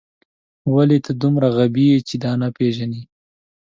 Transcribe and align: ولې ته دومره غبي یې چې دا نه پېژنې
ولې 0.73 0.97
ته 1.05 1.11
دومره 1.21 1.47
غبي 1.57 1.85
یې 1.91 1.99
چې 2.07 2.15
دا 2.23 2.31
نه 2.41 2.47
پېژنې 2.57 3.01